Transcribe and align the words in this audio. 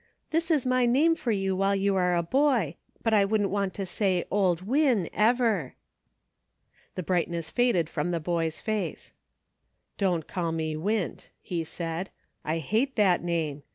This 0.31 0.49
is 0.49 0.65
my 0.65 0.87
name 0.87 1.13
for 1.13 1.31
you 1.31 1.55
while 1.55 1.75
you 1.75 1.95
are 1.95 2.15
a 2.15 2.23
boy; 2.23 2.75
but 3.03 3.13
I 3.13 3.23
wouldn't 3.23 3.51
want 3.51 3.75
to 3.75 3.85
say' 3.85 4.25
Old 4.31 4.61
Win' 4.63 5.07
ever." 5.31 5.75
The 6.95 7.03
brightness 7.03 7.51
faded 7.51 7.87
from 7.87 8.09
the 8.09 8.19
boy's 8.19 8.59
face." 8.59 9.13
Don't 9.99 10.27
call 10.27 10.53
me 10.53 10.75
Wint," 10.75 11.29
he 11.39 11.63
said;" 11.63 12.09
I 12.43 12.57
hate 12.57 12.95
that 12.95 13.23
name. 13.23 13.61